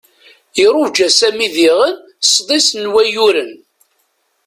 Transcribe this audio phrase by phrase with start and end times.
[0.63, 1.95] Iruja Sami diɣen
[2.33, 3.53] sḍis n wayyuren.